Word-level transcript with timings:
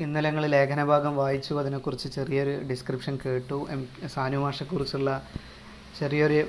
ഇന്നലെ 0.00 0.30
ഞങ്ങൾ 0.30 0.46
ലേഖനഭാഗം 0.46 1.16
വായിച്ചു. 1.16 1.54
അതിനെക്കുറിച്ച് 1.54 2.08
ചെറിയൊരു 2.08 2.62
ഡിസ്ക്രിപ്ഷൻ 2.70 3.18
കേട്ടു. 3.26 3.66
എം 3.70 3.88
സാനു 4.14 4.36
മാഷെക്കുറിച്ചുള്ള 4.36 5.22
ചെറിയൊരു 6.00 6.46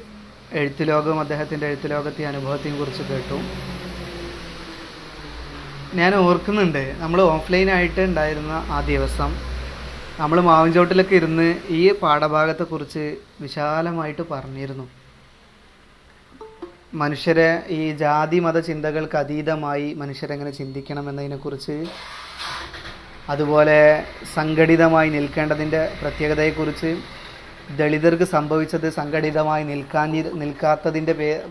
എഴുത്തു 0.52 0.84
ലോകവും 0.84 1.20
അദ്ദേഹത്തിന്റെ 1.20 1.68
എഴുത്തു 1.68 1.88
ലോകത്തെ 1.88 2.26
അനുഭവത്തെയും 2.26 2.78
കുറിച്ച് 2.78 3.04
കേട്ടു. 3.04 3.38
ഞാൻ 5.98 6.16
ഓർക്കുന്നുണ്ട് 6.16 6.96
നമ്മൾ 6.98 7.22
ഓഫ്ലൈനായിട്ട് 7.22 8.02
ഉണ്ടായിരുന്ന 8.02 8.52
ആ 8.52 8.80
ദിവസം. 8.82 9.36
നമ്മൾ 10.20 10.42
മാവിൻചോട്ടിലൊക്കെ 10.42 11.16
ഇരുന്ന് 11.16 11.56
ഈ 11.70 11.94
പാഠഭാഗത്തെക്കുറിച്ച് 11.94 13.16
വിശാലമായിട്ട് 13.42 14.22
പറഞ്ഞിരുന്നു. 14.32 14.90
മനുഷ്യരെ 16.94 17.64
ഈ 17.68 17.92
ജാതി 17.92 18.40
മത 18.40 18.60
ചിന്തകൾക്ക് 18.60 19.18
അതീതമായി 19.18 19.94
മനുഷ്യരെങ്ങനെ 19.94 20.52
ചിന്തിക്കണം 20.52 21.10
എന്നതിനെക്കുറിച്ച് 21.10 21.86
അതുപോലെ 23.30 24.04
സംഘടിതമായി 24.36 25.10
നിൽക്കേണ്ടതിന്റെ 25.10 25.90
പ്രത്യേകതയെക്കുറിച്ച് 26.02 26.98
ദളിതർക്ക് 27.78 28.24
സംഭവിച്ചത് 28.24 28.90
സംഘടിതമായി 28.90 29.64
നിൽക്കാൻ 29.64 30.10
നിൽക്കാത്തതിന്റെ 30.42 31.14
പേ 31.14 31.42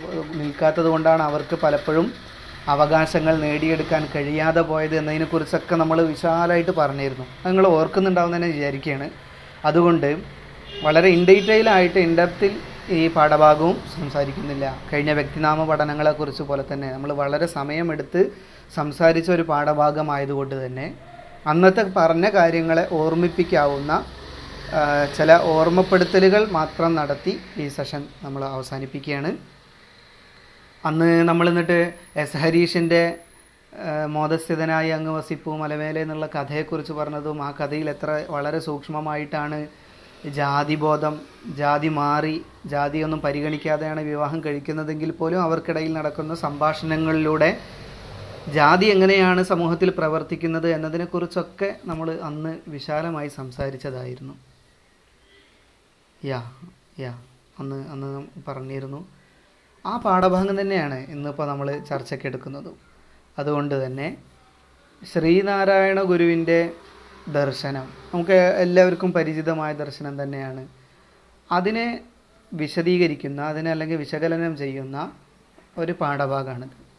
നിൽക്കാത്തത് 0.41 0.84
കൊണ്ടാണ് 0.84 1.23
അവർക്ക് 1.23 1.56
പലപ്പോഴും 1.62 2.12
അവകാശങ്ങൾ 2.69 3.34
നേടിയെടുക്കാൻ 3.37 4.09
കഴിയാതെ 4.14 4.61
പോയത് 4.61 4.97
എന്നതിനെക്കുറിച്ചൊക്കെ 4.98 5.77
നമ്മൾ 5.77 6.02
വിശാലമായിട്ട് 6.02 6.70
പറഞ്ഞിരുന്നു. 6.70 7.27
നിങ്ങൾ 7.47 7.66
ഓർക്കുന്നുണ്ടാവും 7.66 8.37
തന്നെ 8.37 8.48
വിചാരിക്കുകയാണ്. 8.48 9.11
അതുകൊണ്ട് 9.64 10.16
വളരെ 10.83 11.09
ഇൻഡീറ്റെയിലായിട്ട് 11.09 11.98
ഇൻഡെപ്തിൽ 11.98 12.52
ഈ 12.91 13.09
പാഠഭാഗവും 13.09 13.77
സംസാരിക്കുന്നില്ല. 13.97 14.78
കഴിഞ്ഞ 14.92 15.12
വ്യക്തിനാമ 15.12 15.64
പഠനങ്ങളെക്കുറിച്ച് 15.64 16.42
പോലെ 16.42 16.64
തന്നെ 16.73 16.92
നമ്മൾ 16.92 17.12
വളരെ 17.12 17.47
സമയമെടുത്ത് 17.47 18.33
സംസാരിച്ച 18.75 19.30
ഒരു 19.30 19.42
പാഠഭാഗമായതുകൊണ്ട് 19.42 20.66
തന്നെ 20.66 21.09
അന്നത്തെ 21.46 21.82
പറഞ്ഞ 21.96 22.26
കാര്യങ്ങളെ 22.28 22.84
ഓർമ്മിപ്പിക്കാവുന്ന 22.92 23.92
ചില 25.16 25.30
ഓർമ്മപ്പെടുത്തലുകൾ 25.52 26.42
മാത്രം 26.58 26.91
നടത്തി 26.94 27.32
ഈ 27.58 27.64
സെഷൻ 27.69 28.02
നമ്മൾ 28.24 28.42
അവസാനിപ്പിക്കുകയാണ്. 28.44 29.30
അന്ന് 30.84 31.08
നമ്മൾ 31.28 31.47
എന്നിട്ട് 31.48 31.78
എസ് 32.22 32.36
ഹരീഷിന്റെ 32.36 33.02
മോദസ്ഥിതനായി 34.08 34.91
അങ്ങ് 34.91 35.12
വസിപ്പു 35.16 35.50
മലമേലെ 35.56 36.00
എന്നുള്ള 36.02 36.27
കഥയെക്കുറിച്ച് 36.34 36.92
പറഞ്ഞതും 36.92 37.42
ആ 37.47 37.50
കഥയിൽ 37.60 37.88
എത്ര 37.91 38.10
വളരെ 38.30 38.60
സൂക്ഷ്മമായിട്ടാണ് 38.69 39.58
ജാതിബോധം 40.38 41.14
ജാതി 41.56 41.91
മാറി 41.98 42.36
ജാതിയൊന്നും 42.66 43.20
പരിഗണിക്കാതെയാണ് 43.20 44.00
വിവാഹം 44.02 44.41
കഴിക്കുന്നതെങ്കിൽ 44.44 45.10
പോലും 45.10 45.42
അവർക്കിടയിൽ 45.42 45.92
നടക്കുന്ന 45.92 46.34
സംഭാഷണങ്ങളിലൂടെ 46.34 47.50
ജാതി 48.48 48.86
എങ്ങനെയാണ് 48.86 49.42
സമൂഹത്തിൽ 49.42 49.91
പ്രവർത്തിക്കുന്നത് 49.91 50.70
എന്നതിനെക്കുറിച്ചൊക്കെ 50.70 51.77
നമ്മൾ 51.84 52.12
അന്ന് 52.12 52.58
വിശാലമായി 52.69 53.28
സംസാരിച്ചതായിരുന്നു. 53.28 54.34
യാ 56.24 56.52
യാ 57.00 57.19
അന്ന് 57.58 57.88
അന്ന് 57.88 58.27
പറഞ്ഞിരുന്നു. 58.48 59.08
ആ 59.86 59.97
പാഠഭാഗം 59.97 60.60
തന്നെയാണ് 60.60 60.94
ഇന്നിപ്പോൾ 60.94 61.48
നമ്മൾ 61.48 61.78
ചർച്ചയ്ക്ക് 61.78 62.27
എടുക്കുന്നതും. 62.27 62.77
അതുകൊണ്ട് 63.38 63.86
തന്നെ 63.86 64.16
ശ്രീനാരായണ 65.12 66.02
ഗുരുവിന്റെ 66.02 66.72
ദർശനം 67.28 67.88
നമുക്ക് 68.14 68.32
എല്ലാവർക്കും 68.32 69.12
പരിചിതമായ 69.12 69.72
ദർശനം 69.72 70.22
തന്നെയാണ്. 70.22 70.69
അതിനെ 71.52 72.00
വിശദീകരിക്കുന്ന 72.54 73.42
അതിനെ 73.42 73.70
അല്ലെങ്കിൽ 73.70 73.97
വിശകലനം 73.97 74.56
ചെയ്യുന്ന 74.56 75.12
ഒരു 75.78 75.92
പാഠഭാഗമാണിത്. 75.92 76.89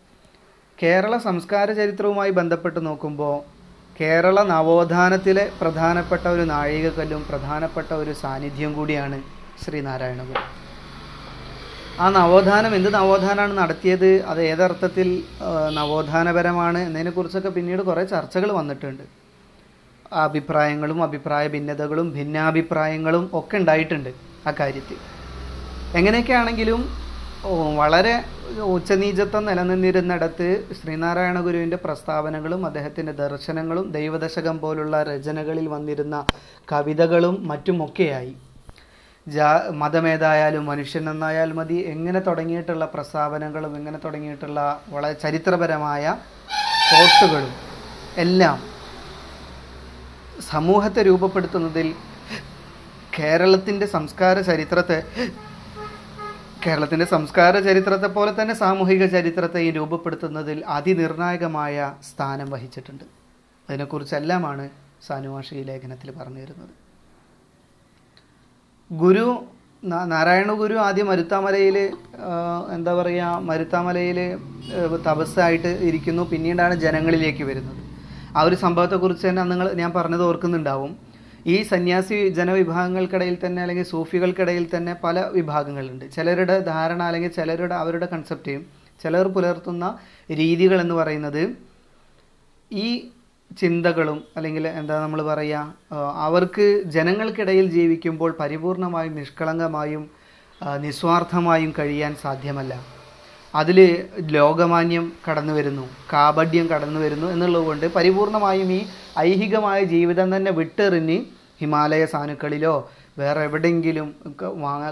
കേരള 0.82 1.14
സംസ്കാര 1.26 1.68
ചരിത്രവുമായി 1.80 2.32
ബന്ധപ്പെട്ട് 2.38 2.80
നോക്കുമ്പോൾ 2.86 3.36
കേരള 4.00 4.38
നവോത്ഥാനത്തിലെ 4.52 5.44
പ്രധാനപ്പെട്ട 5.60 6.26
ഒരു 6.36 6.44
നാഴികക്കല്ലും 6.52 7.22
പ്രധാനപ്പെട്ട 7.30 7.90
ഒരു 8.04 8.14
സാന്നിധ്യം 8.22 8.72
കൂടിയാണ് 8.78 9.18
ശ്രീനാരായണഗുരു 9.64 10.44
ആ 12.04 12.06
നവോത്ഥാനം 12.16 12.72
എന്ത് 12.78 12.90
നവോത്ഥാനമാണ് 12.94 13.54
നടത്തിയത്? 13.62 14.10
അത് 14.32 14.42
ഏതർത്ഥത്തിൽ 14.52 15.08
നവോത്ഥാനപരമാണ് 15.80 16.80
എന്നതിനെക്കുറിച്ചൊക്കെ 16.88 17.52
പിന്നീട് 17.58 17.84
കുറേ 17.90 18.04
ചർച്ചകൾ 18.14 18.50
വന്നിട്ടുണ്ട്. 18.60 19.04
അഭിപ്രായങ്ങളും 20.26 21.00
അഭിപ്രായ 21.08 21.46
ഭിന്നതകളും 21.56 22.08
ഭിന്നാഭിപ്രായങ്ങളും 22.18 23.26
ഒക്കെ 23.40 23.56
ഉണ്ടായിട്ടുണ്ട് 23.62 24.12
ആ 24.48 24.54
കാര്യത്തിൽ. 24.62 24.98
എങ്ങനെയൊക്കെയാണെങ്കിലും 26.00 26.82
വളരെ 27.44 28.24
ഉച്ചനീചത്വം 28.58 29.46
നിലനിന്നിരുന്നിടത്ത് 29.46 30.66
ശ്രീനാരായണ 30.82 31.40
ഗുരുവിന്റെ 31.40 31.78
പ്രസ്താവനകളും 31.78 32.66
അദ്ദേഹത്തിന്റെ 32.66 33.12
ദർശനങ്ങളും 33.12 33.92
ദൈവദശകം 33.92 34.60
പോലുള്ള 34.60 35.04
രചനകളിൽ 35.04 35.68
വന്നിരുന്ന 35.68 36.26
കവിതകളും 36.72 37.48
മറ്റുമൊക്കെയായി. 37.48 38.36
ജാ 39.28 39.72
മതമേതായാലും 39.72 40.66
മനുഷ്യൻ 40.66 41.10
എന്നായാൽ 41.10 41.54
മതി 41.54 41.76
എങ്ങനെ 41.76 42.20
തുടങ്ങിയിട്ടുള്ള 42.20 42.86
പ്രസ്താവനകളും 42.86 43.76
എങ്ങനെ 43.76 43.98
തുടങ്ങിയിട്ടുള്ള 43.98 44.82
വളരെ 44.90 45.14
ചരിത്രപരമായ 45.14 46.18
കോട്ടുകളും 46.92 47.52
എല്ലാം 48.18 48.60
സമൂഹത്തെ 50.50 51.04
രൂപപ്പെടുത്തുന്നതിൽ 51.04 51.94
കേരളത്തിന്റെ 53.20 53.86
സംസ്കാര 53.86 54.42
ചരിത്രത്തെ 54.42 55.00
കേരളത്തിന്റെ 56.64 57.06
സംസ്കാര 57.12 57.54
ചരിത്രത്തെ 57.68 58.08
പോലെ 58.16 58.32
തന്നെ 58.36 58.54
സാമൂഹിക 58.62 59.04
ചരിത്രത്തെയും 59.14 59.74
രൂപപ്പെടുത്തുന്നതിൽ 59.78 60.58
അതിനിർണായകമായ 60.76 61.76
സ്ഥാനം 62.10 62.48
വഹിച്ചിട്ടുണ്ട്. 62.54 63.06
അതിനെക്കുറിച്ചെല്ലാമാണ് 63.68 64.66
സാനുവാഷി 65.08 65.64
ലേഖനത്തിൽ 65.70 66.10
പറഞ്ഞു 66.18 66.42
തരുന്നത് 66.44 66.74
ഗുരു 68.92 69.26
നാരായണ 70.14 70.52
ഗുരു 70.62 70.76
ആദ്യം 70.88 71.08
മരുത്താമലയിൽ 71.12 71.78
എന്താ 72.76 72.94
പറയുക 73.00 73.40
മരുത്താമലയിൽ 73.50 74.20
തപസ്സായിട്ട് 75.08 75.72
ഇരിക്കുന്നു. 75.90 76.24
പിന്നീടാണ് 76.34 76.76
ജനങ്ങളിലേക്ക് 76.86 77.44
വരുന്നത്. 77.52 77.82
ആ 78.38 78.42
ഒരു 78.50 78.58
സംഭവത്തെക്കുറിച്ച് 78.66 79.26
തന്നെ 79.28 79.44
നിങ്ങൾ 79.52 79.68
ഞാൻ 79.82 79.92
പറഞ്ഞത് 79.98 80.24
ഓർക്കുന്നുണ്ടാവും. 80.30 80.92
ഈ 81.46 81.56
സന്യാസി 81.70 82.18
ജനവിഭാഗങ്ങൾക്കിടയിൽ 82.38 83.36
തന്നെ 83.46 83.62
അല്ലെങ്കിൽ 83.62 83.86
സൂഫികൾക്കിടയിൽ 83.92 84.66
തന്നെ 84.76 84.94
പല 85.06 85.20
വിഭാഗങ്ങളുണ്ട്. 85.38 86.06
ചിലരുടെ 86.16 86.56
ധാരണ 86.72 87.02
അല്ലെങ്കിൽ 87.10 87.32
ചിലരുടെ 87.38 87.76
അവരുടെ 87.84 88.08
കൺസെപ്റ്റേയും 88.14 88.64
ചിലർ 89.04 89.28
പുലർത്തുന്ന 89.36 89.86
രീതികൾ 90.42 90.78
എന്ന് 90.86 90.96
പറയുന്നത് 91.00 91.44
ഈ 92.72 92.88
ചിന്തകളും 93.62 94.20
അല്ലെങ്കിൽ 94.38 94.66
എന്താ 94.80 94.96
നമ്മൾ 95.04 95.22
പറയുക 95.30 96.02
അവർക്ക് 96.28 96.68
ജനങ്ങൾക്കിടയിൽ 96.96 97.68
ജീവിക്കുമ്പോൾ 97.78 98.32
പരിപൂർണമായും 98.42 99.16
നിഷ്കളങ്കമായും 99.22 100.04
നിസ്വാർത്ഥമായും 100.86 101.72
കഴിയാൻ 101.80 102.14
സാധ്യമല്ല. 102.24 102.74
അതിൽ 103.54 103.80
ലോകമാന്യം 104.36 105.06
കടന്നു 105.26 105.54
വരുന്നു 105.54 105.86
കാപഡ്യം 106.14 106.66
കടന്നു 106.74 107.00
വരുന്നു 107.00 107.28
എന്നുള്ളതുകൊണ്ട് 107.34 107.86
പരിപൂർണമായും 107.96 108.70
ഈ 108.78 108.80
ഐഹികമായ 109.20 109.80
ജീവിതം 109.94 110.28
തന്നെ 110.36 110.52
വിട്ടെറിഞ്ഞ് 110.60 111.18
ഹിമാലയ 111.62 112.04
സാനുക്കളിലോ 112.06 112.76
വേറെ 113.20 113.42
എവിടെയെങ്കിലും 113.48 114.08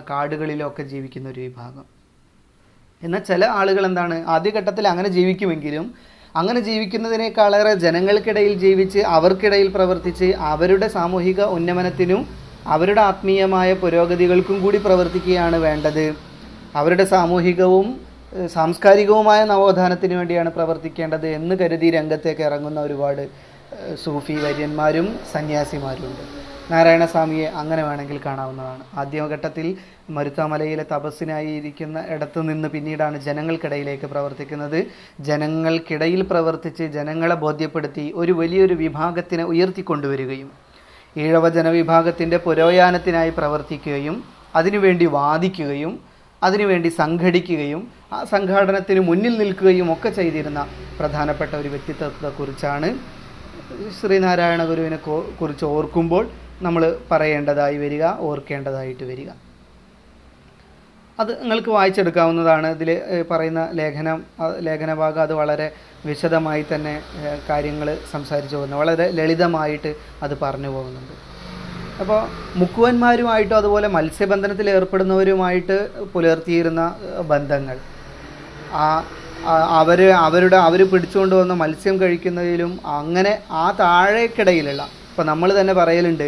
കാടുകളിലോ 0.10 0.68
ഒക്കെ 0.68 0.84
ജീവിക്കുന്ന 0.92 1.30
ഒരു 1.30 1.40
വിഭാഗം. 1.40 1.86
എന്നാൽ 3.02 3.24
ചില 3.30 3.46
ആളുകൾ 3.60 3.84
എന്താണ് 3.90 4.16
ആദ്യഘട്ടത്തിൽ 4.36 4.86
അങ്ങനെ 4.92 5.10
ജീവിക്കുമെങ്കിലും 5.18 5.86
അങ്ങനെ 6.36 6.60
ജീവിക്കുന്നതിനേക്കാളേറെ 6.60 7.74
ജനങ്ങൾക്കിടയിൽ 7.84 8.54
ജീവിച്ച് 8.64 9.00
അവർക്കിടയിൽ 9.18 9.70
പ്രവർത്തിച്ച് 9.76 10.28
അവരുടെ 10.52 10.88
സാമൂഹിക 10.98 11.42
ഉന്നമനത്തിനും 11.58 12.22
അവരുടെ 12.76 13.02
ആത്മീയമായ 13.02 13.70
പുരോഗതികൾക്കും 13.84 14.58
കൂടി 14.64 14.80
പ്രവർത്തിക്കുകയാണ് 14.86 15.58
വേണ്ടത്. 15.68 16.06
അവരുടെ 16.80 17.06
സാമൂഹികവും 17.16 17.88
സാംസ്കാരികവുമായ 18.56 19.46
നവോത്ഥാനത്തിന് 19.46 20.16
വേണ്ടിയാണ് 20.16 20.50
പ്രവർത്തിക്കേണ്ടത് 20.50 21.28
എന്ന് 21.28 21.56
കരുതി 21.62 21.88
രംഗത്തേക്ക് 21.90 22.44
ഇറങ്ങുന്ന 22.48 22.80
ഒരുപാട് 22.80 23.24
സൂഫി 24.04 24.36
വര്യന്മാരും 24.44 25.08
സന്യാസിമാരുമുണ്ട് 25.34 26.24
നാരായണസ്വാമിയെ 26.72 27.48
അങ്ങനെ 27.60 27.82
വേണമെങ്കിൽ 27.84 28.20
കാണാവുന്നതാണ്. 28.26 28.84
ആദ്യഘട്ടത്തിൽ 29.02 29.68
മരുത്താമലയിലെ 30.10 30.86
തപസ്സിനായി 30.92 31.52
ഇരിക്കുന്ന 31.60 32.04
ഇടത്തു 32.10 32.40
നിന്ന് 32.40 32.68
പിന്നീടാണ് 32.68 33.18
ജനങ്ങൾക്കിടയിലേക്ക് 33.28 34.08
പ്രവർത്തിക്കുന്നത്. 34.14 34.80
ജനങ്ങൾക്കിടയിൽ 35.30 36.22
പ്രവർത്തിച്ച് 36.32 36.88
ജനങ്ങളെ 36.98 37.38
ബോധ്യപ്പെടുത്തി 37.46 38.06
ഒരു 38.16 38.36
വലിയൊരു 38.42 38.78
വിഭാഗത്തിനെ 38.84 39.46
ഉയർത്തിക്കൊണ്ടുവരികയും 39.54 40.52
ഈഴവ 41.16 41.46
ജനവിഭാഗത്തിന്റെ 41.50 42.38
പുരോയാനത്തിനായി 42.46 43.34
പ്രവർത്തിക്കുകയും 43.40 44.18
അതിനുവേണ്ടി 44.56 45.06
വാദിക്കുകയും 45.18 45.96
അതിനുവേണ്ടി 46.44 46.90
സംഘടിക്കുകയും 46.90 47.82
ആ 48.14 48.24
സംഘാടനത്തിന് 48.24 49.02
മുന്നിൽ 49.10 49.34
നിൽക്കുകയും 49.38 49.94
ഒക്കെ 49.94 50.10
ചെയ്തിരുന്ന 50.10 50.62
പ്രധാനപ്പെട്ട 51.00 51.54
ഒരു 51.56 51.70
വ്യക്തിത്വത്തെക്കുറിച്ചാണ് 51.74 52.90
ശ്രീനാരായണ 54.00 54.62
ഗുരുവിനെ 54.66 55.00
കുറിച്ച് 55.42 55.66
ഓർക്കുമ്പോൾ 55.66 56.24
നമ്മൾ 56.62 56.84
പറയേണ്ടതായി 57.12 57.78
വരിക 57.78 58.06
ഓർക്കേണ്ടതായിട്ട് 58.30 59.04
വരിക. 59.04 59.30
അത് 61.20 61.32
നിങ്ങൾക്ക് 61.42 61.72
വായിച്ചെടുക്കാവുന്നതാണ്. 61.78 62.68
ഇതിൽ 62.76 62.90
പറയുന്ന 63.32 63.62
ലേഖനം 63.80 64.20
ആ 64.42 64.46
ലേഖന 64.68 64.94
ഭാഗം 64.94 65.22
അത് 65.22 65.34
വളരെ 65.34 65.68
വിശദമായി 66.06 66.66
തന്നെ 66.74 66.94
കാര്യങ്ങൾ 67.50 67.98
സംസാരിച്ചു 68.12 68.56
പോകുന്നു. 68.56 68.78
വളരെ 68.78 69.08
ലളിതമായിട്ട് 69.12 69.92
അത് 70.24 70.38
പറഞ്ഞു 70.44 70.70
പോകുന്നുണ്ട്. 70.76 71.16
അപ്പോൾ 72.02 72.20
മുക്കുവന്മാരുമായിട്ടും 72.56 73.56
അതുപോലെ 73.62 73.88
മത്സ്യബന്ധനത്തിൽ 73.96 74.68
ഏർപ്പെടുന്നവരുമായിട്ട് 74.74 75.78
പുലർത്തിയിരുന്ന 76.14 76.82
ബന്ധങ്ങൾ. 77.32 77.78
ആ 78.82 78.86
അവർ 79.80 80.00
അവരുടെ 80.26 80.58
അവർ 80.68 80.80
പിടിച്ചുകൊണ്ട് 80.92 81.36
വന്ന 81.36 81.54
മത്സ്യം 81.54 81.96
കഴിക്കുന്നതിലും 82.02 82.72
അങ്ങനെ 82.98 83.34
ആ 83.62 83.66
താഴേക്കിടയിലുള്ള 83.80 84.84
ഇപ്പോൾ 85.10 85.26
നമ്മൾ 85.26 85.50
തന്നെ 85.60 85.74
പറയലുണ്ട് 85.74 86.28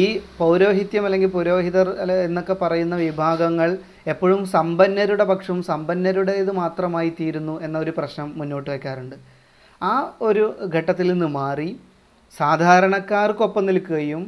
ഈ 0.00 0.04
പൗരോഹിത്യം 0.38 1.06
അല്ലെങ്കിൽ 1.06 1.30
പുരോഹിതർ 1.30 1.88
എന്നൊക്കെ 2.26 2.54
പറയുന്ന 2.62 2.94
വിഭാഗങ്ങൾ 2.96 3.70
എപ്പോഴും 4.12 4.40
സമ്പന്നരുടെ 4.54 5.24
പക്ഷവും 5.24 5.58
സമ്പന്നരുടേത് 5.62 6.52
മാത്രമായി 6.52 7.10
തീരുന്നു 7.18 7.54
എന്ന 7.62 7.76
ഒരു 7.78 7.92
പ്രശ്നം 7.98 8.28
മുന്നോട്ട് 8.36 8.68
വയ്ക്കാറുണ്ട് 8.70 9.16
ആ 9.80 9.92
ഒരു 10.22 10.44
ഘട്ടത്തിൽ 10.74 11.06
നിന്ന് 11.12 11.28
മാറി 11.38 11.68
സാധാരണക്കാർക്കൊപ്പം 12.34 13.66
നിൽക്കുകയും 13.66 14.22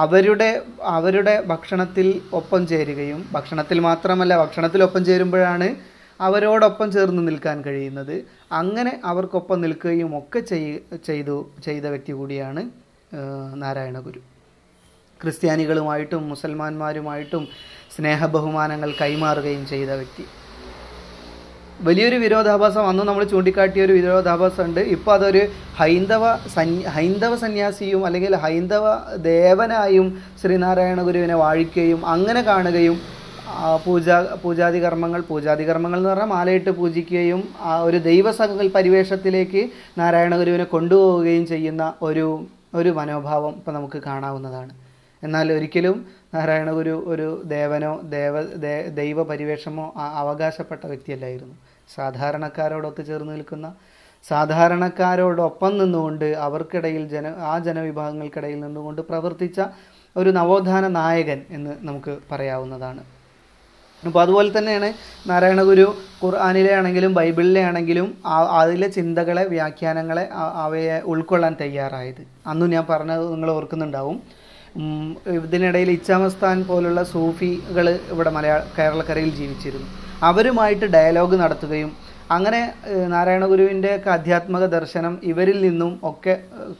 അവരുടെ 0.00 0.50
അവരുടെ 0.96 1.34
ഭക്ഷണത്തിൽ 1.52 2.06
ഒപ്പം 2.38 2.62
ചേരുകയും 2.66 3.20
ഭക്ഷണത്തിൽ 3.32 3.78
മാത്രമല്ല 3.88 4.32
ഭക്ഷണത്തിൽ 4.42 4.80
ഒപ്പം 4.88 5.02
ചേരുമ്പോഴാണ് 5.08 5.68
അവരോടൊപ്പം 6.20 6.88
ചേർന്ന് 6.94 7.22
നിൽക്കാൻ 7.28 7.58
കഴിയുന്നത്. 7.66 8.16
അങ്ങനെ 8.60 8.92
അവർക്കൊപ്പം 9.10 9.58
നിൽക്കുകയും 9.64 10.10
ഒക്കെ 10.18 10.40
ചെയ് 10.50 10.72
ചെയ്തു 11.08 11.36
ചെയ്ത 11.66 11.86
വ്യക്തി 11.94 12.12
കൂടിയാണ് 12.18 12.62
നാരായണ 13.62 13.98
ഗുരു 14.06 14.20
ക്രിസ്ത്യാനികളുമായിട്ടും 15.20 16.22
മുസൽമാന്മാരുമായിട്ടും 16.28 17.42
സ്നേഹബഹുമാനങ്ങൾ 17.96 18.90
കൈമാറുകയും 19.00 19.64
ചെയ്ത 19.72 19.90
വ്യക്തി. 20.00 20.24
വലിയൊരു 21.86 22.16
വിരോധാഭാസം 22.22 22.84
അന്ന് 22.88 23.02
നമ്മൾ 23.08 23.24
ചൂണ്ടിക്കാട്ടിയ 23.30 23.84
ഒരു 23.86 23.94
വിരോധാഭാസം 23.98 24.62
ഉണ്ട്. 24.68 24.80
ഇപ്പോൾ 24.94 25.12
അതൊരു 25.18 25.42
ഹൈന്ദവ 25.78 26.24
ഹൈന്ദവ 26.96 27.32
സന്യാസിയും 27.44 28.02
അല്ലെങ്കിൽ 28.08 28.34
ഹൈന്ദവ 28.42 28.84
ദേവനായും 29.28 30.08
ശ്രീനാരായണ 30.42 31.00
ഗുരുവിനെ 31.08 31.38
വാഴിക്കുകയും 31.44 32.02
അങ്ങനെ 32.14 32.42
കാണുകയും 32.50 32.98
പൂജാ 33.84 34.16
പൂജ 34.20 34.36
പൂജാതി 34.42 34.78
കർമ്മങ്ങൾ 34.82 35.20
പൂജാതി 35.30 35.64
കർമ്മങ്ങൾ 35.68 35.98
എന്ന് 36.00 36.10
പറഞ്ഞാൽ 36.10 36.28
മാലയിട്ട് 36.34 36.70
പൂജിക്കുകയും 36.80 37.40
ആ 37.70 37.72
ഒരു 37.86 37.98
ദൈവസകൽ 38.10 38.68
പരിവേഷത്തിലേക്ക് 38.76 39.62
നാരായണ 40.00 40.34
ഗുരുവിനെ 40.42 40.66
കൊണ്ടുപോവുകയും 40.74 41.46
ചെയ്യുന്ന 41.52 41.86
ഒരു 42.08 42.26
ഒരു 42.80 42.90
മനോഭാവം 42.98 43.54
ഇപ്പം 43.58 43.74
നമുക്ക് 43.78 43.98
കാണാവുന്നതാണ്. 44.08 44.72
എന്നാൽ 45.22 45.46
ഒരിക്കലും 45.56 45.96
നാരായണ 46.34 46.70
ഗുരു 46.76 46.94
ഒരു 47.12 47.26
ദേവനോ 47.54 47.90
ദേവ 48.14 48.34
ദൈവ 49.00 49.22
പരിവേഷമോ 49.30 49.86
അവകാശപ്പെട്ട 50.22 50.82
വ്യക്തിയല്ലായിരുന്നു. 50.92 51.56
സാധാരണക്കാരോടൊത്ത് 51.96 53.02
ചേർന്ന് 53.10 53.32
നിൽക്കുന്ന 53.36 53.68
സാധാരണക്കാരോടൊപ്പം 54.30 55.72
നിന്നുകൊണ്ട് 55.78 56.26
അവർക്കിടയിൽ 56.46 57.04
ജന 57.12 57.26
ആ 57.52 57.54
ജനവിഭാഗങ്ങൾക്കിടയിൽ 57.66 58.58
നിന്നുകൊണ്ട് 58.64 59.00
പ്രവർത്തിച്ച 59.10 59.60
ഒരു 60.16 60.30
നവോത്ഥാന 60.38 60.84
നായകൻ 60.98 61.40
എന്ന് 61.56 61.72
നമുക്ക് 61.88 62.12
പറയാവുന്നതാണ്. 62.30 63.02
അപ്പോൾ 64.02 64.20
അതുപോലെ 64.22 64.50
തന്നെയാണ് 64.56 64.88
നാരായണഗുരു 65.30 65.86
ഖുർആാനിലെ 66.22 66.72
ആണെങ്കിലും 66.74 67.12
ബൈബിളിലെ 67.18 67.62
ആണെങ്കിലും 67.70 68.06
അതിലെ 68.60 68.88
ചിന്തകളെ 68.98 69.44
വ്യാഖ്യാനങ്ങളെ 69.54 70.24
അവയെ 70.64 70.96
ഉൾക്കൊള്ളാൻ 71.12 71.54
തയ്യാറായത്. 71.62 72.22
അന്നും 72.50 72.70
ഞാൻ 72.74 72.84
പറഞ്ഞത് 72.92 73.24
നിങ്ങൾ 73.32 73.50
ഓർക്കുന്നുണ്ടാവും. 73.58 74.18
ഇതിനിടയിൽ 75.38 75.90
ഇച്ചാമസ്ഥാൻ 75.96 76.58
പോലുള്ള 76.68 77.02
സൂഫികൾ 77.14 77.86
ഇവിടെ 78.14 78.30
മലയാള 78.38 78.60
കേരളക്കരയിൽ 78.78 79.32
ജീവിച്ചിരുന്നു. 79.40 79.88
അവരുമായിട്ട് 80.22 80.84
ഡയലോഗ് 80.86 81.36
നടത്തുകയും 81.36 81.90
അങ്ങനെ 82.30 82.60
നാരായണഗുരുവിന്റെ 83.08 83.88
നാരായണ 83.88 83.96
ഒക്കെ 83.96 84.10
ആധ്യാത്മിക 84.10 84.64
ദർശനം 84.64 85.14
ഇവരിൽ 85.22 85.60
നിന്നും 85.60 85.92
ഒക്കെ 86.02 86.34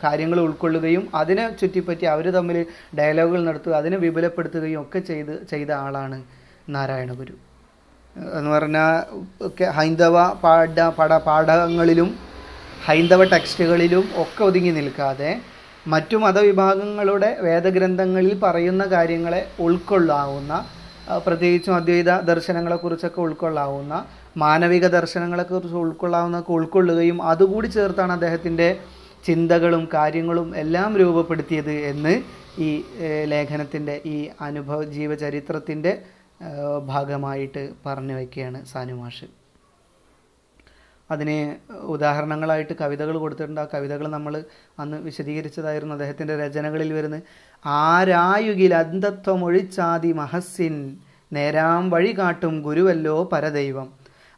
കാര്യങ്ങൾ 0.04 0.40
ഉൾക്കൊള്ളുകയും 0.40 1.04
അതിനെ 1.14 1.44
ചുറ്റിപ്പറ്റി 1.50 2.04
അവർ 2.04 2.26
തമ്മിൽ 2.31 2.58
ഡയലോഗുകൾ 2.98 3.42
നടത്തുക 3.44 3.75
അതിനെ 3.75 3.96
വിപുലപ്പെടുത്തുകയും 3.96 4.81
ഒക്കെ 4.81 4.98
ചെയ്ത് 4.98 5.32
ചെയ്ത 5.50 5.70
ആളാണ് 5.70 6.19
നാരായണഗുരു. 6.69 7.34
എന്ന് 8.34 8.50
പറഞ്ഞാൽ 8.50 8.94
ഒക്കെ 9.46 9.66
ഹൈന്ദവ 9.70 10.16
പാഠ 10.32 10.81
പാഠ 10.96 11.12
പാഠങ്ങളിലും 11.19 12.10
ഹൈന്ദവ 12.87 13.25
ടെക്സ്റ്റുകളിലും 13.25 14.04
ഒക്കെ 14.16 14.42
ഒതുങ്ങി 14.44 14.70
നിൽക്കാതെ 14.70 15.31
മറ്റു 15.87 16.16
മതവിഭാഗങ്ങളുടെ 16.16 17.31
വേദഗ്രന്ഥങ്ങളിൽ 17.40 18.38
പറയുന്ന 18.38 18.84
കാര്യങ്ങളെ 18.87 19.42
ഉൾക്കൊള്ളാവുന്ന 19.60 20.54
പ്രത്യേകിച്ചും 21.19 21.75
അദ്വൈത 21.75 22.21
ദർശനങ്ങളെക്കുറിച്ചൊക്കെ 22.21 23.21
ഉൾക്കൊള്ളാവുന്ന 23.21 24.07
മാനവിക 24.37 24.87
ദർശനങ്ങളെക്കുറിച്ച് 24.87 25.75
ഉൾക്കൊള്ളാവുന്ന 25.75 26.45
ഉൾക്കൊള്ളുകയും 26.49 27.23
അതുകൂടി 27.23 27.69
ചേർത്താണ് 27.69 28.12
അദ്ദേഹത്തിന്റെ 28.12 28.81
ചിന്തകളും 29.25 29.89
കാര്യങ്ങളും 29.95 30.57
എല്ലാം 30.57 30.99
രൂപപ്പെടുത്തിയത് 30.99 31.71
എന്ന് 31.71 32.15
ഈ 32.59 32.71
ലേഖനത്തിന്റെ 33.25 34.01
ഈ 34.07 34.29
അനുഭവ 34.41 34.85
ജീവചരിത്രത്തിന്റെ 34.85 35.93
ഭാഗമായിട്ട് 36.85 37.71
പറഞ്ഞു 37.87 38.15
വയ്ക്കുകയാണ് 38.15 38.65
സാനുമാഷ്. 38.65 39.39
അതിന് 41.11 41.57
ഉദാഹരണങ്ങളായിട്ട് 41.75 42.75
കവിതകൾ 42.81 43.19
കൊടുത്തിട്ടുണ്ട്. 43.19 43.61
ആ 43.61 43.67
കവിതകൾ 43.75 44.09
നമ്മൾ 44.09 44.45
അന്ന് 44.79 44.97
വിശദീകരിച്ചതായിരുന്നു 44.97 45.95
അദ്ദേഹത്തിന്റെ 45.95 46.47
രചനകളിൽ 46.47 46.93
വരുന്ന 46.93 47.21
ആരായുകിൽ 47.67 48.75
അന്ധത്വമൊഴിച്ചാതി 48.75 50.12
മഹസ്സിൻ 50.12 50.97
നേരാം 51.33 51.91
വഴി 51.91 52.19
കാട്ടും 52.19 52.62
ഗുരുവല്ലോ 52.62 53.25
പരദൈവം. 53.25 53.89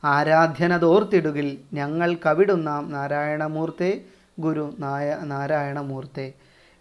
ആരാധ്യനതോർത്തിടുകിൽ 0.04 1.58
ഞങ്ങൾ 1.72 2.16
കവിടുന്നാം 2.26 2.92
നാരായണമൂർത്തെ 2.92 4.00
ഗുരു 4.38 4.74
നായ 4.78 5.18
നാരായണമൂർത്തെ 5.22 6.32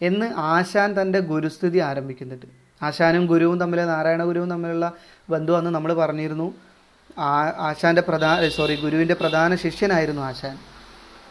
എന്ന് 0.02 0.26
ആശാൻ 0.38 1.02
തന്റെ 1.02 1.20
ഗുരുസ്ഥിതി 1.20 1.78
ആരംഭിക്കുന്നുണ്ട്. 1.78 2.46
ആശാനും 2.82 3.26
ഗുരുവും 3.26 3.60
തമ്മിൽ 3.60 3.86
നാരായണ 3.86 4.24
ഗുരുവും 4.24 4.50
തമ്മിലുള്ള 4.50 4.94
ബന്ധം 5.30 5.58
അന്ന് 5.58 5.72
നമ്മൾ 5.72 5.94
പറഞ്ഞിരുന്നു. 5.94 6.71
ആ 7.20 7.54
ആശാന്റെ 7.60 8.02
പ്രധാന 8.02 8.50
സോറി 8.50 8.76
ഗുരുവിന്റെ 8.82 9.14
പ്രധാന 9.14 9.56
ശിഷ്യനായിരുന്നു 9.56 10.22
ആശാൻ. 10.22 10.58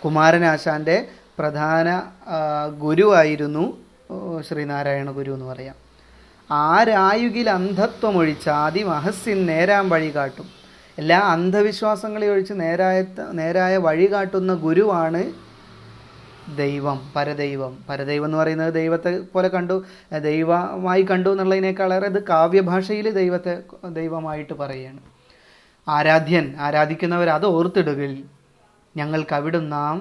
കുമാരൻ 0.05 0.44
ആശാന്റെ 0.44 1.06
പ്രധാന 1.38 2.03
ഗുരുവായിരുന്നു 2.79 3.77
ശ്രീനാരായണ 4.49 5.11
ഗുരു 5.11 5.31
എന്ന് 5.32 5.47
പറയാം. 5.47 5.75
ആരായുകിൽ 6.50 7.50
അന്ധത്വമൊഴിച്ച് 7.50 8.50
ആദി 8.50 8.82
മഹസ്സിൻ 8.82 9.47
നേരാൻ 9.47 9.88
വഴി 9.88 10.15
കാട്ടും. 10.15 10.49
എല്ലാ 10.99 11.19
അന്ധവിശ്വാസങ്ങളെ 11.19 12.29
ഒഴിച്ച് 12.29 12.53
നേരായ 12.56 13.05
നേരായ 13.33 13.76
വഴി 13.76 14.12
കാട്ടുന്ന 14.12 14.55
ഗുരുവാണ് 14.55 15.33
ദൈവം 16.56 17.12
പരദൈവം. 17.17 17.85
പരദൈവം 17.88 18.25
എന്ന് 18.25 18.38
പറയുന്നത് 18.38 18.75
ദൈവത്തെ 18.75 19.21
പോലെ 19.35 19.49
കണ്ടു 19.49 19.85
ദൈവമായി 20.19 21.02
കണ്ടു 21.02 21.31
എന്നുള്ളതിനേക്കാളേറെ 21.31 22.07
ഇത് 22.07 22.23
കാവ്യഭാഷയിൽ 22.28 23.11
ദൈവത്തെ 23.11 23.62
ദൈവമായിട്ട് 23.88 24.52
പറയുകയാണ്. 24.52 25.10
ആരാധ്യൻ 25.97 26.47
ആരാധിക്കുന്നവർ 26.66 27.28
അത് 27.38 27.47
ഓർത്തിടുകിൽ 27.56 28.12
ഞങ്ങൾക്ക് 28.97 29.35
അവിടുന്നാം 29.35 29.97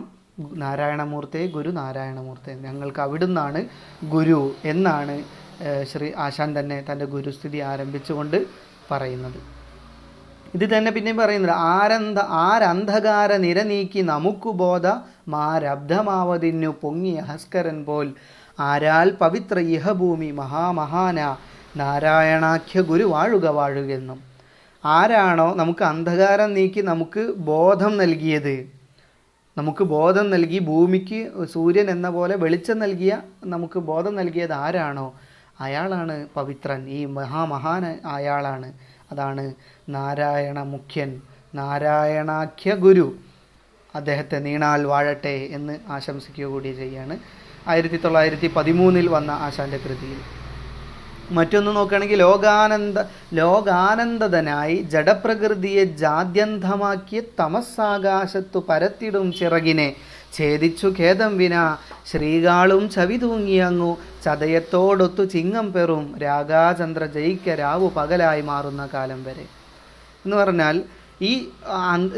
നാരായണമൂർത്തെ 0.63 1.41
ഗുരു 1.55 1.69
നാരായണമൂർത്തെ. 1.69 2.51
ഞങ്ങൾക്ക് 2.65 3.01
അവിടുന്നാണ് 3.05 3.61
ഗുരു 4.13 4.41
എന്നാണ് 4.65 5.15
ശ്രീ 5.91 6.07
ആശാൻ 6.25 6.49
തന്നെ 6.59 6.77
തന്റെ 6.91 7.05
ഗുരുസ്ഥിതി 7.05 7.59
ആരംഭിച്ചുകൊണ്ട് 7.71 8.37
പറയുന്നത്. 8.91 9.39
ഇത് 10.55 10.65
തന്നെ 10.73 10.91
പിന്നെയും 10.91 11.17
പറയുന്നത് 11.17 11.55
ആരന്ത 11.73 12.19
ആരന്ധകാര 12.45 13.31
നിര 13.45 13.59
നീക്കി 13.71 14.01
നമുക്കു 14.01 14.51
ബോധ 14.61 14.87
മാരബ്ധമാവതിന്നു 15.33 16.71
പൊങ്ങി 16.81 17.13
ഹസ്കരൻ 17.29 17.77
പോൽ 17.85 18.07
ആരാൽ 18.59 19.09
പവിത്ര 19.21 19.59
ഇഹഭൂമി 19.75 20.31
മഹാമഹാന 20.31 21.19
നാരായണാഖ്യ 21.77 22.81
ഗുരു 22.81 23.03
വാഴുക 23.03 23.47
വാഴുകെന്നും. 23.59 24.28
ആരാണോ 24.85 25.55
നമുക്ക് 25.55 25.83
അന്ധകാരം 25.83 26.53
നീക്കി 26.53 26.81
നമുക്ക് 26.81 27.33
ബോധം 27.37 27.97
നൽകിയത്. 27.97 28.71
നമുക്ക് 29.57 29.83
ബോധം 29.83 30.29
നൽകി 30.29 30.59
ഭൂമിക്ക് 30.59 31.45
സൂര്യൻ 31.45 31.89
എന്ന 31.89 32.09
പോലെ 32.09 32.35
വെളിച്ചം 32.35 32.79
നൽകിയ 32.79 33.21
നമുക്ക് 33.45 33.79
ബോധം 33.79 34.15
നൽകിയത് 34.15 34.53
ആരാണോ? 34.53 35.13
അയാളാണ് 35.59 36.27
പവിത്രൻ. 36.35 36.89
ഈ 36.89 37.05
മഹാമഹാൻ 37.05 37.99
അയാളാണ്. 38.05 38.73
അതാണ് 39.11 39.53
നാരായണ 39.89 40.63
മുഖ്യൻ. 40.63 41.21
നാരായണാഖ്യ 41.55 42.75
ഗുരു. 42.75 43.15
അദ്ദേഹത്തെ 43.95 44.39
നീണാൽ 44.39 44.85
വാഴട്ടെ 44.85 45.47
എന്ന് 45.51 45.79
ആശംസിക്കുക 45.87 46.45
കൂടി 46.45 46.71
ചെയ്യാണ്. 46.71 47.17
ആയിരത്തി 47.67 47.97
തൊള്ളായിരത്തി 47.97 48.51
പതിമൂന്നിൽ 48.55 49.09
വന്ന 49.09 49.31
ആശാന്റെ 49.31 49.77
കൃതിയിൽ. 49.77 50.38
മറ്റൊന്ന് 51.31 51.75
നോക്കുകയാണെങ്കിൽ 51.75 52.17
ലോകാനന്ദ 52.17 52.99
ലോകാനന്ദതനായി 53.33 54.75
ജഡപ്രകൃതിയെ 54.75 55.83
ജാദ്യന്തമാക്കിയ 55.83 57.21
തമസ്സാകാശത്തു 57.39 58.65
പരത്തിടും 58.69 59.33
ചിറകിനെ. 59.33 59.95
ഛേദിച്ചു 60.37 60.93
ഖേദം 60.99 61.37
വിന 61.37 61.77
ശ്രീകാളും 62.11 62.89
ചവി 62.89 63.17
തൂങ്ങിയങ്ങു 63.17 63.97
ചതയത്തോടൊത്തു 64.25 65.23
ചിങ്ങം 65.23 65.73
പെറും. 65.73 66.17
രാഗാചന്ദ്ര 66.21 67.05
ജയിക്ക 67.05 67.49
രാവു 67.49 67.91
പകലായി 67.97 68.41
മാറുന്ന 68.41 68.89
കാലം 68.93 69.23
വരെ. 69.23 69.45
എന്ന് 70.25 70.35
പറഞ്ഞാൽ 70.35 70.83
ഈ 71.21 71.31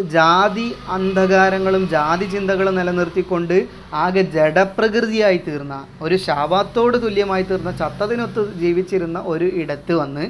ജാതി 0.10 0.66
അന്ധകാരങ്ങളും 0.90 1.90
ജാതി 1.90 2.26
ചിന്തകളും 2.26 2.76
നിലനിർത്തിക്കൊണ്ട് 2.76 3.56
ആകെ 3.94 4.22
ജഡപ്രകൃതിയായി 4.32 5.38
തീർന്ന 5.48 5.76
ഒരു 6.02 6.16
ശാപത്തോട് 6.18 6.98
തുല്യമായി 6.98 7.44
തീർന്ന 7.44 7.72
ചത്തതിനൊത്ത് 7.72 8.54
ജീവിച്ചിരുന്ന 8.56 9.20
ഒരു 9.26 9.46
ഇടത്ത് 9.56 9.94
വന്ന് 9.94 10.26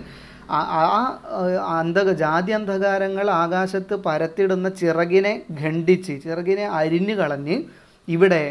ആ- 0.49 1.17
അന്ധ 1.75 2.11
ജാതി 2.19 2.51
അന്ധകാരങ്ങൾ 2.51 3.29
ആകാശത്ത് 3.33 3.95
പരത്തിടുന്ന 4.05 4.69
ചിറകിനെ 4.79 5.33
ഖണ്ഡിച്ച് 5.61 6.21
ചിറകിനെ 6.23 6.67
അരിഞ്ഞു 6.73 7.15
കളഞ്ഞ് 7.15 7.57
ഇവിടെ 8.07 8.43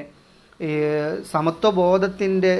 സമത്വബോധത്തിന്റെ 1.32 2.54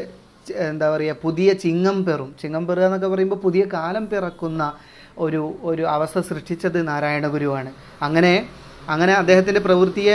എന്താ 0.64 0.90
പറയുക 0.90 1.16
പുതിയ 1.22 1.52
ചിങ്ങം 1.54 2.04
പെറും. 2.04 2.34
ചിങ്ങം 2.42 2.66
പെറുക 2.66 2.84
എന്നൊക്കെ 2.84 3.08
പറയുമ്പോൾ 3.08 3.36
പുതിയ 3.36 3.64
കാലം 3.72 4.08
പിറക്കുന്ന 4.08 4.62
ഒരു 5.18 5.54
ഒരു 5.62 5.82
അവസ്ഥ 5.82 6.18
സൃഷ്ടിച്ചത് 6.20 6.88
നാരായണ 6.88 7.26
ഗുരുവാണ്. 7.26 7.72
അങ്ങനെ 8.02 8.48
അങ്ങനെ 8.88 9.12
അദ്ദേഹത്തിന്റെ 9.12 9.60
പ്രവൃത്തിയെ 9.60 10.14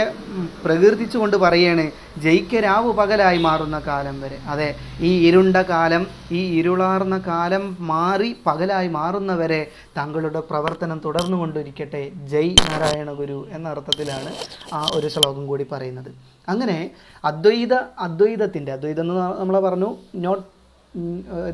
പ്രകീർത്തിച്ചുകൊണ്ട് 0.64 1.36
പറയാണ് 1.36 1.92
ജയിക്കരാവ് 2.22 2.92
പകലായി 2.92 3.38
മാറുന്ന 3.38 3.78
കാലം 3.78 4.20
വരെ. 4.20 4.38
അതെ 4.48 4.76
ഈ 5.00 5.28
ഇരുണ്ട 5.28 5.56
കാലം 5.56 6.06
ഈ 6.32 6.58
ഇരുളാർന്ന 6.58 7.18
കാലം 7.18 7.76
മാറി 7.80 8.36
പകലായി 8.46 8.88
മാറുന്നവരെ 8.88 9.70
തങ്ങളുടെ 9.98 10.40
പ്രവർത്തനം 10.40 10.98
തുടർന്നുകൊണ്ടിരിക്കട്ടെ 11.04 12.12
ജയ് 12.28 12.54
നാരായണ 12.70 13.12
ഗുരു 13.12 13.46
എന്ന 13.50 13.68
അർത്ഥത്തിലാണ് 13.68 14.32
ആ 14.74 14.86
ഒരു 14.94 15.08
ശ്ലോകം 15.08 15.46
കൂടി 15.46 15.66
പറയുന്നത്. 15.72 16.10
അങ്ങനെ 16.48 16.90
അദ്വൈത 17.24 17.74
അദ്വൈതത്തിന്റെ 17.74 18.72
അദ്വൈതം 18.72 19.02
എന്ന് 19.02 19.14
നമ്മൾ 19.14 19.60
പറഞ്ഞു 19.60 19.96
നോട്ട് 20.14 20.55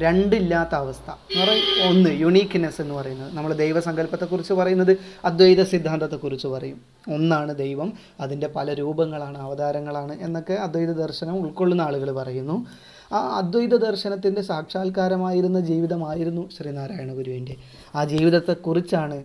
രണ്ടില്ലാത്ത 0.02 0.74
അവസ്ഥ. 0.74 1.08
എന്ന് 1.34 1.54
ഒന്ന് 1.88 2.10
യുണീക്ക്നെസ് 2.20 2.80
എന്ന് 2.80 2.94
പറയുന്നത്. 2.94 3.30
നമ്മൾ 3.36 3.52
ദൈവസങ്കല്പത്തെക്കുറിച്ച് 3.52 4.54
പറയുന്നത് 4.60 4.92
അദ്വൈത 5.24 5.62
സിദ്ധാന്തത്തെക്കുറിച്ച് 5.62 6.48
പറയും. 6.48 6.78
ഒന്നാണ് 7.14 7.52
ദൈവം 7.56 7.92
അതിന്റെ 8.20 8.48
പല 8.56 8.74
രൂപങ്ങളാണ് 8.74 9.38
അവതാരങ്ങളാണ് 9.38 10.20
എന്നൊക്കെ 10.20 10.52
അദ്വൈത 10.66 10.92
ദർശനം 11.04 11.36
ഉൾക്കൊള്ളുന്ന 11.42 11.82
ആളുകൾ 11.82 12.10
പറയുന്നു. 12.12 12.56
ആ 13.12 13.18
അദ്വൈത 13.38 13.74
ദർശനത്തിന്റെ 13.76 14.42
സാക്ഷാത്കാരമായിരുന്ന 14.42 15.60
ജീവിതമായിരുന്നു 15.60 16.48
ശ്രീനാരായണ 16.56 17.12
ഗുരുവിന്റെ 17.12 17.56
ആ 17.94 18.04
ജീവിതത്തെക്കുറിച്ചാണ് 18.04 19.16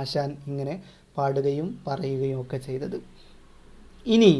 ആശാൻ 0.00 0.36
ഇങ്ങനെ 0.46 0.74
പാടുകയും 1.16 1.68
പറയുകയും 1.86 2.40
ഒക്കെ 2.40 2.58
ചെയ്തത്. 2.58 2.98
ഇനി 4.06 4.32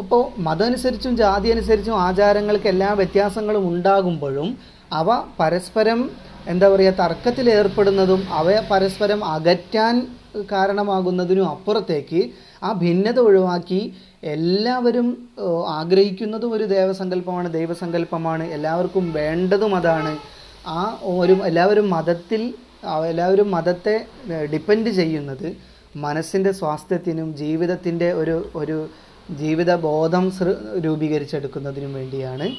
അപ്പോൾ 0.00 0.22
മതമനുസരിച്ചും 0.38 1.16
ജാതി 1.16 1.50
അനുസരിച്ചും 1.50 1.94
ആചാരങ്ങൾക്ക് 2.00 2.68
എല്ലാ 2.68 2.92
വ്യത്യാസങ്ങളും 2.92 3.68
ഉണ്ടാകുമ്പോഴും 3.68 4.58
അവ 4.92 5.08
പരസ്പരം 5.38 6.10
എന്താ 6.46 6.68
പറയുക 6.68 6.92
തർക്കത്തിൽ 6.92 7.50
ഏർപ്പെടുന്നതും 7.50 8.26
അവയെ 8.32 8.60
പരസ്പരം 8.70 9.24
അകറ്റാൻ 9.24 10.06
കാരണമാകുന്നതിനും 10.50 11.48
അപ്പുറത്തേക്ക് 11.48 12.20
ആ 12.62 12.72
ഭിന്നത 12.72 13.18
ഒഴിവാക്കി 13.18 13.80
എല്ലാവരും 14.22 15.06
ആഗ്രഹിക്കുന്നതും 15.68 16.52
ഒരു 16.52 16.64
ദേവസങ്കല്പമാണ് 16.64 17.52
ദൈവസങ്കല്പമാണ് 17.52 18.44
എല്ലാവർക്കും 18.44 19.12
വേണ്ടതും 19.12 19.74
അതാണ്. 19.74 20.18
ആ 20.66 20.98
ഒരു 21.04 21.36
എല്ലാവരും 21.44 21.90
മതത്തിൽ 21.90 22.54
എല്ലാവരും 23.06 23.50
മതത്തെ 23.50 24.06
ഡിപ്പെൻഡ് 24.52 24.90
ചെയ്യുന്നത് 24.90 25.56
മനസ്സിന്റെ 25.96 26.52
സ്വാസ്ഥ്യത്തിനും 26.52 27.36
ജീവിതത്തിന്റെ 27.36 28.12
ഒരു 28.12 28.50
ഒരു 28.54 28.88
ജീവിത 29.38 29.74
ബോധം 29.74 30.30
സൃ 30.30 30.54
രൂപീകരിച്ചെടുക്കുന്നതിനും 30.84 31.94
വേണ്ടിയാണ്. 31.94 32.56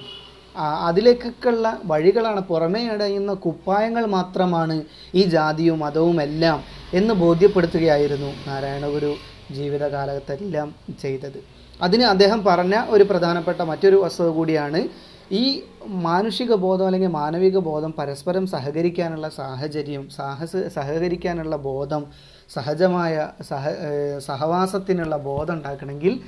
അതിലേക്കുള്ള 0.60 1.80
വഴികളാണ്. 1.86 2.42
പുറമേ 2.42 2.88
അടയുന്ന 2.88 3.34
കുപ്പായങ്ങൾ 3.34 4.06
മാത്രമാണ് 4.06 4.82
ഈ 5.16 5.24
ജാതിയും 5.24 5.80
മതവും 5.80 6.22
എല്ലാം 6.22 6.64
എന്ന് 6.94 7.14
ബോധ്യപ്പെടുത്തുകയായിരുന്നു 7.14 8.34
നാരായണഗുരു 8.48 9.16
ജീവിതകാലത്തെല്ലാം 9.52 10.76
ചെയ്തത്. 11.02 11.40
അതിന് 11.82 12.04
അദ്ദേഹം 12.04 12.46
പറഞ്ഞ 12.46 12.86
ഒരു 12.90 13.04
പ്രധാനപ്പെട്ട 13.04 13.62
മറ്റൊരു 13.62 13.96
വസ്തുത 13.96 14.28
കൂടിയാണ് 14.28 14.88
ഈ 15.32 15.64
മാനുഷിക 15.86 16.54
ബോധം 16.54 16.86
അല്ലെങ്കിൽ 16.86 17.08
മാനവിക 17.08 17.58
ബോധം 17.58 17.94
പരസ്പരം 17.98 18.48
സഹകരിക്കാനുള്ള 18.48 19.30
സാഹചര്യം 19.30 20.10
സാഹസ 20.10 20.56
സഹകരിക്കാനുള്ള 20.56 21.56
ബോധം 21.56 22.06
സഹജമായ 22.50 23.30
സഹ 23.42 23.70
സഹവാസത്തിനുള്ള 24.18 25.18
ബോധം 25.18 25.54
ഉണ്ടാക്കണമെങ്കിൽ 25.54 26.20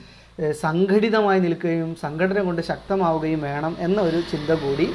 സംഘടിതമായി 0.61 1.39
നിൽക്കുകയും 1.39 1.95
സംഘടന 1.95 2.41
കൊണ്ട് 2.41 2.61
ശക്തമാവുകയും 2.61 3.41
വേണം 3.41 3.75
എന്ന 3.79 3.99
ഒരു 4.01 4.21
ചിന്ത 4.31 4.51
കൂടി 4.53 4.87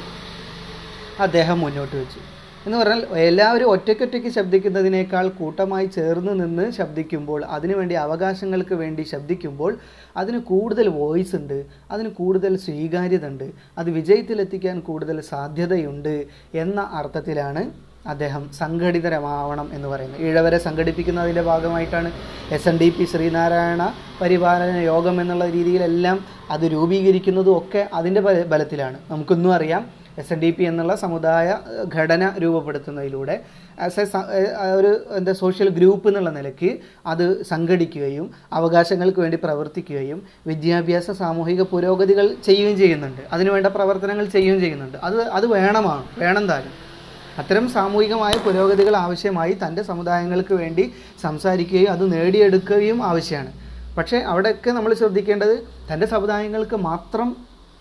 അദ്ദേഹം 1.19 1.57
മുന്നോട്ട് 1.59 1.95
വെച്ചു. 1.95 2.19
എന്ന് 2.65 2.77
പറഞ്ഞാൽ 2.77 3.01
എല്ലാവരും 3.17 3.69
ഒറ്റയ്ക്കൊറ്റയ്ക്ക് 3.69 4.29
ശബ്ദിക്കുന്നതിനേക്കാൾ 4.29 5.29
കൂട്ടമായി 5.29 5.87
ചേർന്ന് 5.87 6.33
നിന്ന് 6.39 6.71
ശബ്ദിക്കുമ്പോൾ 6.71 7.45
അതിനുവേണ്ടി 7.45 7.95
അവകാശങ്ങൾക്ക് 7.95 8.73
വേണ്ടി 8.73 9.03
ശബ്ദിക്കുമ്പോൾ 9.03 9.71
അതിന് 10.17 10.39
കൂടുതൽ 10.41 10.89
വോയിസ് 10.89 11.35
ഉണ്ട് 11.35 11.65
അതിന് 11.91 12.09
കൂടുതൽ 12.09 12.57
സ്വീകാര്യത 12.57 13.27
ഉണ്ട് 13.27 13.47
അത് 13.77 13.89
വിജയത്തിലെത്തിക്കാൻ 13.89 14.79
കൂടുതൽ 14.79 15.21
സാധ്യതയുണ്ട് 15.21 16.15
എന്ന 16.53 16.81
അർത്ഥത്തിലാണ് 16.93 17.88
അദ്ദേഹം 18.05 18.49
സംഘടിതരമാവണം 18.53 19.69
എന്ന് 19.73 19.87
പറയുന്നത് 19.87 20.21
ഈഴവരെ 20.21 20.57
സംഘടിപ്പിക്കുന്നതിന്റെ 20.57 21.41
ഭാഗമായിട്ടാണ് 21.41 22.11
S 22.51 22.69
N 22.69 22.77
D 22.77 22.89
P 22.89 23.03
Sreenarayana 23.03 23.93
Paripalana 24.21 24.77
Yogam 24.81 25.21
എന്നുള്ള 25.21 25.49
രീതിയിലെല്ലാം 25.49 26.25
അത് 26.51 26.61
രൂപീകരിക്കുന്നതും 26.61 27.57
ഒക്കെ 27.57 27.89
അതിന്റെ 27.93 28.21
ബല- 28.21 28.45
ബലത്തിലാണ് 28.45 28.97
നമുക്കൊന്നും 29.11 29.53
അറിയാം 29.53 29.83
എസ് 30.17 30.33
എൻ 30.33 30.39
ഡി 30.39 30.51
പി 30.51 30.63
എന്നുള്ള 30.63 30.95
സമുദായ 30.95 31.57
ഘടന 31.95 32.33
രൂപപ്പെടുത്തുന്നതിലൂടെ 32.37 33.35
ആസ് 33.79 33.99
എ 33.99 34.05
ഒരു 34.73 35.05
എന്താ 35.15 35.33
സോഷ്യൽ 35.33 35.69
ഗ്രൂപ്പ് 35.69 36.07
എന്നുള്ള 36.09 36.29
നിലയ്ക്ക് 36.29 36.79
അത് 37.05 37.43
സംഘടിക്കുകയും 37.43 38.31
അവകാശങ്ങൾക്ക് 38.53 39.19
വേണ്ടി 39.19 39.37
പ്രവർത്തിക്കുകയും 39.37 40.23
വിദ്യാഭ്യാസ 40.47 41.11
സാമൂഹിക 41.11 41.61
പുരോഗതികൾ 41.61 42.35
ചെയ്യുകയും 42.45 42.77
ചെയ്യുന്നുണ്ട്. 42.77 43.21
അതിനുവേണ്ട 43.33 43.67
പ്രവർത്തനങ്ങൾ 43.67 44.25
ചെയ്യുകയും 44.25 44.61
ചെയ്യുന്നുണ്ട്. 44.61 44.97
അത് 45.03 45.21
അത് 45.29 45.45
വേണമാണ്. 45.47 46.03
വേണം 46.17 46.47
താനും 46.47 46.88
അത്തരം 47.39 47.65
സാമൂഹികമായ 47.75 48.35
പുരോഗതികൾ 48.45 48.95
ആവശ്യമായി 49.05 49.53
തന്റെ 49.63 49.81
സമുദായങ്ങൾക്ക് 49.89 50.53
വേണ്ടി 50.61 50.85
സംസാരിക്കുകയും 51.25 51.91
അത് 51.95 52.03
നേടിയെടുക്കുകയും 52.13 52.99
ആവശ്യമാണ്. 53.09 53.51
പക്ഷേ 53.97 54.17
അവിടെയൊക്കെ 54.31 54.71
നമ്മൾ 54.77 54.91
ശ്രദ്ധിക്കേണ്ടത് 55.01 55.55
തന്റെ 55.91 56.07
സമുദായങ്ങൾക്ക് 56.15 56.77
മാത്രം 56.89 57.29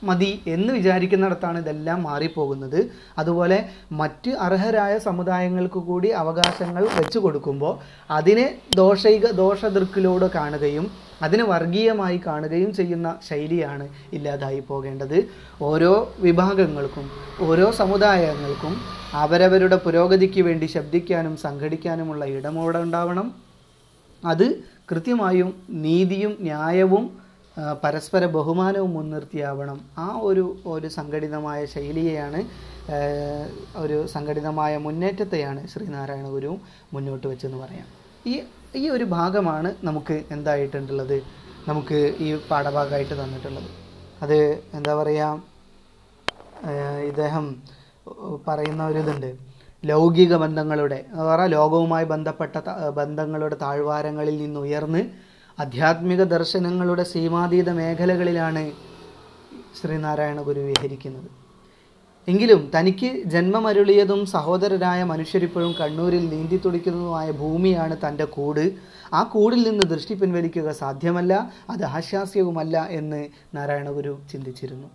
മതി 0.09 0.31
എന്ന് 0.55 0.71
വിചാരിക്കുന്നിടത്താണ് 0.79 1.59
ഇതെല്ലാം 1.63 1.99
മാറിപ്പോകുന്നത്. 2.09 2.81
അതുപോലെ 3.21 3.59
മറ്റ് 4.01 4.31
അർഹരായ 4.47 4.95
സമുദായങ്ങൾക്ക് 5.09 5.81
കൂടി 5.89 6.11
അവകാശങ്ങൾ 6.23 6.85
വെച്ചു 6.99 7.19
കൊടുക്കുമ്പോൾ 7.19 7.75
അതിനെ 8.19 8.47
ദോഷൈക 8.77 9.27
ദോഷദൃക്കിലൂടെ 9.43 10.29
കാണുകയും 10.35 10.87
അതിനെ 11.25 11.45
വർഗീയമായി 11.53 12.19
കാണുകയും 12.27 12.71
ചെയ്യുന്ന 12.79 13.09
ശൈലിയാണ് 13.29 13.87
ഇല്ലാതായി 14.17 14.61
പോകേണ്ടത്. 14.71 15.19
ഓരോ 15.69 15.93
വിഭാഗങ്ങൾക്കും 16.27 17.07
ഓരോ 17.49 17.67
സമുദായങ്ങൾക്കും 17.81 18.75
അവരവരുടെ 19.23 19.77
പുരോഗതിക്ക് 19.85 20.43
വേണ്ടി 20.49 20.67
ശബ്ദിക്കാനും 20.75 21.35
സംഘടിക്കാനുമുള്ള 21.47 22.25
ഇടം 22.37 22.57
അവിടെ 22.63 22.81
ഉണ്ടാവണം. 22.87 23.29
അത് 24.23 24.47
കൃത്യമായും 24.91 25.51
നീതിയും 25.87 26.33
ന്യായവും 26.49 27.05
പരസ്പര 27.83 28.25
ബഹുമാനവും 28.35 28.91
മുൻനിർത്തിയാവണം. 28.97 29.79
ആ 30.05 30.09
ഒരു 30.29 30.45
ഒരു 30.73 30.89
സംഘടിതമായ 30.99 31.61
ശൈലിയെയാണ് 31.75 32.41
ഒരു 33.85 33.97
സംഘടിതമായ 34.15 34.73
മുന്നേറ്റത്തെയാണ് 34.85 35.63
ശ്രീനാരായണ 35.73 36.29
ഗുരു 36.37 36.53
മുന്നോട്ട് 36.95 37.27
വെച്ചെന്ന് 37.31 37.59
പറയാം. 37.65 37.89
ഈ 38.33 38.35
ഈ 38.77 38.89
ഒരു 38.95 39.05
ഭാഗമാണ് 39.17 39.75
നമുക്ക് 39.89 40.17
എന്തായിട്ടുള്ളത്? 40.35 41.19
നമുക്ക് 41.69 41.99
ഈ 42.25 42.29
പാഠഭാഗമായിട്ട് 42.51 43.15
തന്നിട്ടുള്ളത്. 43.21 43.71
അത് 44.23 44.39
എന്താ 44.75 44.93
പറയുക 45.01 45.43
ഇദ്ദേഹം 47.11 47.45
പറയുന്ന 48.49 48.83
ഒരു 48.91 48.99
ഇതുണ്ട്. 48.99 49.31
ലൗകിക 49.85 50.35
ബന്ധങ്ങളുടെ 50.43 50.99
എന്ന് 51.11 51.25
പറഞ്ഞാൽ 51.31 51.51
ലോകവുമായി 51.57 52.07
ബന്ധപ്പെട്ട 52.13 52.57
ബന്ധങ്ങളുടെ 53.01 53.57
താഴ്വാരങ്ങളിൽ 53.65 54.37
നിന്ന് 54.43 54.61
ഉയർന്ന് 54.61 55.03
ആധ്യാത്മിക 55.59 56.23
ദർശനങ്ങളുടെ 56.37 57.05
സീമാതീത 57.13 57.71
മേഖലകളിലാണ് 57.81 58.65
ശ്രീനാരായണ 59.79 60.41
ഗുരു 60.49 60.61
വിഹരിക്കുന്നത്. 60.69 61.29
എങ്കിലും 62.31 62.71
തനിക്ക് 62.75 63.09
ജന്മമരുളിയതും 63.33 64.27
സഹോദരരായ 64.27 65.01
മനുഷ്യരിപ്പോഴും 65.11 65.71
കണ്ണൂരിൽ 65.81 66.25
നീന്തി 66.33 66.57
തുടിക്കുന്നതുമായ 66.65 67.29
ഭൂമിയാണ് 67.43 67.97
തന്റെ 68.03 68.25
കൂട്. 68.25 68.65
ആ 69.15 69.21
കൂടിൽ 69.35 69.61
നിന്ന് 69.69 69.85
ദൃഷ്ടി 69.93 70.15
പിൻവലിക്കുക 70.15 70.71
സാധ്യമല്ല 70.83 71.35
അത് 71.71 71.85
ആശാസ്യവുമല്ല 71.99 72.77
എന്ന് 72.91 73.21
നാരായണഗുരു 73.55 74.13
ചിന്തിച്ചിരുന്നു. 74.33 74.89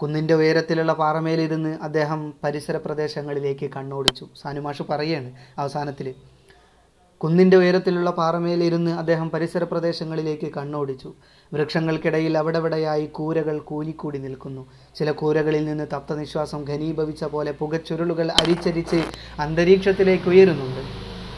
കുന്നിന്റെ 0.00 0.34
ഉയരത്തിലുള്ള 0.34 0.92
പാറമേലിരുന്ന് 0.92 1.72
അദ്ദേഹം 1.82 2.20
പരിസര 2.44 2.76
പ്രദേശങ്ങളിലേക്ക് 2.76 3.70
കണ്ണോടിച്ചു. 3.76 4.26
സാനുമാഷ് 4.42 4.84
പറയാണ് 4.90 5.32
അവസാനത്തിൽ 5.58 6.08
കുന്നിന്റെ 7.22 7.56
ഉയരത്തിലുള്ള 7.56 8.10
പാറമേലിരുന്ന് 8.10 8.90
അദ്ദേഹം 8.90 9.30
പരിസര 9.30 9.64
പ്രദേശങ്ങളിലേക്ക് 9.64 10.52
കണ്ണോടിച്ചു. 10.54 11.12
വൃക്ഷങ്ങൾക്കിടയിൽ 11.54 12.38
അവിടെവിടെയായി 12.38 13.06
കൂരകൾ 13.06 13.58
കൂലിക്കൂടി 13.58 14.18
നിൽക്കുന്നു. 14.18 14.66
ചില 14.96 15.10
കൂരകളിൽ 15.10 15.64
നിന്ന് 15.64 15.86
തപ്തനിശ്വാസം 15.92 16.64
ഘനീഭവിച്ച 16.64 17.24
പോലെ 17.24 17.52
പുകച്ചുരുളുകൾ 17.52 18.30
അരിച്ചരിച്ച് 18.30 19.04
അന്തരീക്ഷത്തിലേക്ക് 19.38 20.28
ഉയരുന്നുണ്ട്. 20.28 20.82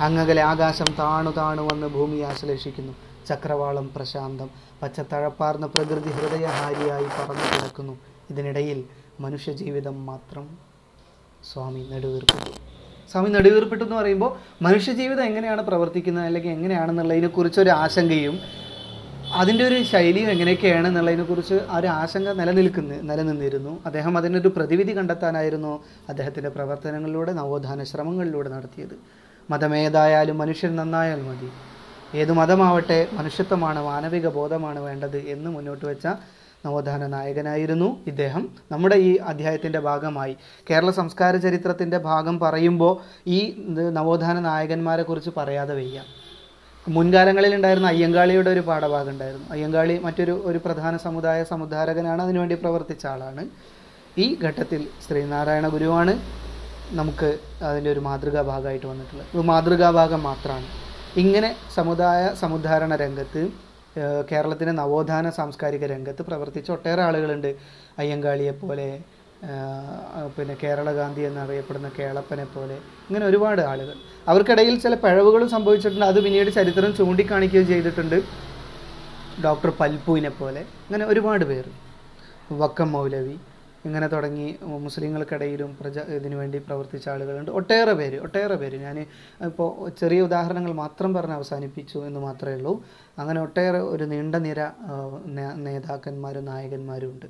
അങ്ങകലെ 0.03 0.43
ആകാശം 0.43 0.95
താണു 0.99 1.31
താണു 1.37 1.63
വന്ന് 1.63 1.87
ഭൂമിയെ 1.87 2.25
ആശ്ലേഷിക്കുന്നു. 2.25 2.93
ചക്രവാളം 3.29 3.91
പ്രശാന്തം. 3.97 4.51
പച്ചത്തഴപ്പാർന്ന 4.83 5.67
പ്രകൃതി 5.67 6.11
ഹൃദയഹാരിയായി 6.11 7.09
പറന്നു 7.19 7.47
കിടക്കുന്നു. 7.55 7.99
ഇതിനിടയിൽ 8.31 8.85
മനുഷ്യജീവിതം 9.21 10.07
മാത്രം 10.07 10.59
സ്വാമി 11.53 11.89
നെടുവീർപ്പിട്ടു 11.91 12.64
സ്വാമി 13.13 13.29
നെടുവീർപ്പിട്ടു 13.29 13.85
എന്ന് 13.85 13.97
പറയുമ്പോൾ 13.97 14.31
മനുഷ്യജീവിതം 14.63 15.25
എങ്ങനെയാണ് 15.25 15.63
പ്രവർത്തിക്കുന്നത് 15.63 16.25
അല്ലെങ്കിൽ 16.25 16.51
എങ്ങനെയാണെന്നുള്ളതിനെ 16.51 17.27
കുറിച്ചൊരു 17.27 17.71
ആശങ്കയും 17.71 18.37
അതിന്റെ 19.37 19.65
ഒരു 19.67 19.83
ശൈലിയും 19.83 20.31
എങ്ങനെയൊക്കെയാണ് 20.31 20.87
എന്നുള്ളതിനെക്കുറിച്ച് 20.89 21.55
ആ 21.71 21.79
ഒരു 21.79 21.87
ആശങ്ക 21.87 22.29
നിലനിൽക്കുന്ന 22.29 22.99
നിലനിന്നിരുന്നു. 23.11 23.73
അദ്ദേഹം 23.87 24.19
അതിനൊരു 24.19 24.49
പ്രതിവിധി 24.49 24.93
കണ്ടെത്താനായിരുന്നു 24.93 25.73
അദ്ദേഹത്തിന്റെ 26.09 26.51
പ്രവർത്തനങ്ങളിലൂടെ 26.51 27.33
നവോത്ഥാന 27.33 27.85
ശ്രമങ്ങളിലൂടെ 27.85 28.49
നടത്തിയത്. 28.49 28.97
മതമേതായാലും 29.51 30.39
മനുഷ്യൻ 30.39 30.77
നന്നായാൽ 30.77 31.23
മതി. 31.23 31.49
ഏത് 32.21 32.33
മതമാവട്ടെ 32.33 33.07
മനുഷ്യത്വമാണ് 33.13 33.81
മാനവിക 33.83 34.29
ബോധമാണ് 34.29 34.81
വേണ്ടത് 34.81 35.17
എന്ന് 35.17 35.51
മുന്നോട്ട് 35.51 35.85
വെച്ച 35.87 36.07
നവോത്ഥാന 36.67 37.07
നായകനായിരുന്നു 37.07 37.89
ഇദ്ദേഹം. 38.07 38.43
നമ്മുടെ 38.73 38.97
ഈ 39.09 39.17
അധ്യായത്തിന്റെ 39.31 39.79
ഭാഗമായി 39.79 40.35
കേരള 40.71 40.91
സംസ്കാര 40.91 41.37
ചരിത്രത്തിന്റെ 41.37 41.99
ഭാഗം 41.99 42.39
പറയുമ്പോൾ 42.39 42.93
ഈ 43.27 43.41
നവോത്ഥാന 43.99 44.41
നായകന്മാരെക്കുറിച്ച് 44.41 45.31
പറയാതെ 45.37 45.75
വയ്യ. 45.75 45.99
മുൻകാലങ്ങളിൽ 46.89 47.55
ഉണ്ടായിരുന്ന 47.55 47.89
അയ്യങ്കാളിയുടെ 47.89 48.51
ഒരു 48.51 48.61
പാഠഭാഗം 48.61 49.11
ഉണ്ടായിരുന്നു. 49.11 49.47
അയ്യങ്കാളി 49.51 49.95
മറ്റൊരു 49.99 50.43
ഒരു 50.45 50.59
പ്രധാന 50.65 50.97
സമുദായ 50.97 51.45
സമുദ്ധാരകനാണ് 51.53 52.23
അതിനുവേണ്ടി 52.23 52.55
പ്രവർത്തിച്ച 52.55 53.07
ആളാണ്. 53.07 53.45
ഈ 54.19 54.27
ഘട്ടത്തിൽ 54.45 54.83
ശ്രീനാരായണ 55.07 55.69
ഗുരുവാണ് 55.69 56.13
നമുക്ക് 56.99 57.31
അതിന്റെ 57.63 57.91
ഒരു 57.93 58.01
മാതൃകാ 58.01 58.43
ഭാഗമായിട്ട് 58.43 58.87
വന്നിട്ടുള്ളത്. 58.87 59.29
ഒരു 59.37 59.45
മാതൃകാ 59.51 59.91
ഭാഗം 59.91 60.23
മാത്രമാണ്. 60.23 60.67
ഇങ്ങനെ 61.23 61.51
സമുദായ 61.75 62.23
സമുദ്ധാരണ 62.41 62.95
രംഗത്ത് 62.97 63.43
കേരളത്തിന്റെ 64.31 64.73
നവോത്ഥാന 64.73 65.31
സാംസ്കാരിക 65.31 65.85
രംഗത്ത് 65.93 66.23
പ്രവർത്തിച്ച 66.29 66.71
ഒട്ടേറെ 66.71 67.03
ആളുകളുണ്ട്. 67.03 67.51
അയ്യങ്കാളിയെ 67.99 68.55
പോലെ 68.63 68.89
പിന്നെ 70.37 70.55
കേരളഗാന്ധി 70.63 71.23
എന്നറിയപ്പെടുന്ന 71.29 71.89
കേളപ്പനെ 71.99 72.45
പോലെ. 72.45 72.77
ഇങ്ങനെ 73.09 73.25
ഒരുപാട് 73.27 73.63
ആളുകൾ. 73.73 73.97
അവർക്കിടയിൽ 74.29 74.75
ചില 74.85 74.95
പിഴവുകളും 75.05 75.49
സംഭവിച്ചിട്ടുണ്ട്. 75.55 76.05
അത് 76.11 76.19
പിന്നീട് 76.25 76.51
ചരിത്രം 76.59 76.91
ചൂണ്ടിക്കാണിക്കുകയും 76.99 77.67
ചെയ്തിട്ടുണ്ട്. 77.73 78.19
ഡോക്ടർ 79.45 79.71
പൽപ്പുവിനെ 79.81 80.33
പോലെ. 80.41 80.63
അങ്ങനെ 80.87 81.05
ഒരുപാട് 81.13 81.45
പേർ 81.51 81.67
വക്കം 82.63 82.89
മൗലവി 82.93 83.37
ഇങ്ങനെ 83.87 84.07
തുടങ്ങി 84.07 84.49
മുസ്ലിങ്ങൾക്കിടയിലും 84.63 85.77
പ്രജ 85.81 85.99
ഇതിനു 86.19 86.37
വേണ്ടി 86.37 86.59
പ്രവർത്തിച്ച 86.59 87.09
ആളുകളുണ്ട്. 87.09 87.51
ഒട്ടേറെ 87.51 87.93
പേര് 87.93 88.19
ഒട്ടേറെ 88.27 88.57
പേര്. 88.63 88.77
ഞാൻ 88.87 88.99
ഇപ്പോൾ 89.49 89.71
ചെറിയ 90.01 90.21
ഉദാഹരണങ്ങൾ 90.29 90.73
മാത്രം 90.73 91.15
പറഞ്ഞ് 91.15 91.35
അവസാനിപ്പിച്ചു 91.35 91.99
എന്ന് 91.99 92.21
മാത്രമേ 92.21 92.55
ഉള്ളൂ. 92.55 92.75
അങ്ങനെ 93.19 93.41
ഒട്ടേറെ 93.41 93.81
ഒരു 93.95 94.05
നീണ്ട 94.13 94.35
നിര 94.49 94.61
നേതാക്കന്മാരും 95.67 96.45
നായകന്മാരും 96.45 97.11
ഉണ്ട്. 97.15 97.27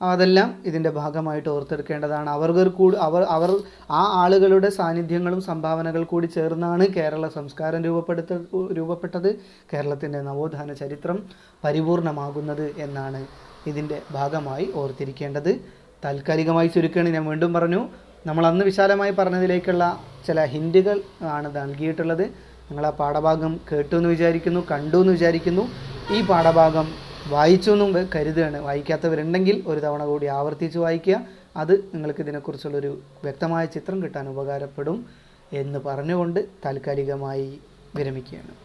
അതെല്ലാം 0.00 0.48
ഇതിന്റെ 0.68 0.90
ഭാഗമായിട്ട് 0.90 1.48
ഓർത്തെടുക്കേണ്ടതാണ്. 1.48 2.28
അവർക്ക് 2.36 2.64
കൂടി 2.78 2.96
അവർ 3.06 3.22
അവർ 3.36 3.50
ആ 3.90 4.02
ആളുകളുടെ 4.22 4.68
സാന്നിധ്യങ്ങളും 4.78 5.40
സംഭാവനകൾ 5.40 6.04
കൂടി 6.12 6.26
ചേർന്നാണ് 6.26 6.86
കേരള 6.96 7.28
സംസ്കാരം 7.28 7.84
രൂപപ്പെടുത്ത 7.84 8.32
രൂപപ്പെട്ടത്. 8.78 9.30
കേരളത്തിന്റെ 9.72 10.22
നവോത്ഥാന 10.28 10.72
ചരിത്രം 10.72 11.18
പരിപൂർണമാകുന്നത് 11.64 12.66
എന്നാണ് 12.86 13.22
ഇതിന്റെ 13.66 14.02
ഭാഗമായി 14.12 14.70
ഓർത്തിരിക്കേണ്ടത്. 14.74 15.60
താൽക്കാലികമായി 16.04 16.68
ചുരുക്കുകയാണ് 16.68 17.08
ഞാൻ 17.08 17.24
വീണ്ടും 17.26 17.52
പറഞ്ഞു. 17.52 17.88
നമ്മൾ 18.26 18.46
അന്ന് 18.46 18.64
വിശാലമായി 18.64 19.10
പറഞ്ഞതിലേക്കുള്ള 19.10 20.00
ചില 20.26 20.44
ഹിൻഡുകൾ 20.44 21.00
ആണ് 21.22 21.56
നൽകിയിട്ടുള്ളത്. 21.56 22.22
നിങ്ങൾ 22.70 22.86
ആ 22.86 22.90
പാഠഭാഗം 22.90 23.60
കേട്ടു 23.72 23.96
എന്ന് 23.96 24.08
വിചാരിക്കുന്നു 24.08 24.66
കണ്ടു 24.70 24.96
എന്ന് 24.96 25.12
വിചാരിക്കുന്നു. 25.12 25.68
ഈ 26.14 26.20
പാഠഭാഗം 26.20 26.94
വായിച്ചു 27.28 27.70
എന്നും 27.70 28.08
കരുതുകയാണ്. 28.14 28.60
വായിക്കാത്തവരുണ്ടെങ്കിൽ 28.60 29.62
ഒരു 29.66 29.80
തവണ 29.80 30.04
കൂടി 30.04 30.26
ആവർത്തിച്ച് 30.26 30.78
വായിക്കുക. 30.78 31.26
അത് 31.56 31.74
നിങ്ങൾക്ക് 31.94 32.20
ഇതിനെക്കുറിച്ചുള്ളൊരു 32.20 33.02
വ്യക്തമായ 33.22 33.66
ചിത്രം 33.66 34.02
കിട്ടാൻ 34.02 34.28
ഉപകാരപ്പെടും 34.28 35.06
എന്ന് 35.52 35.78
പറഞ്ഞുകൊണ്ട് 35.78 36.48
താൽക്കാലികമായി 36.64 37.58
വിരമിക്കുകയാണ്. 37.96 38.63